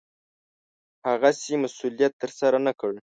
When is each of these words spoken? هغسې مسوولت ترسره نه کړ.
هغسې 1.09 1.53
مسوولت 1.63 2.11
ترسره 2.21 2.57
نه 2.67 2.73
کړ. 2.79 2.91